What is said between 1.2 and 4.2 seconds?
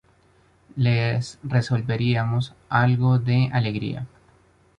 devolveríamos algo de alegría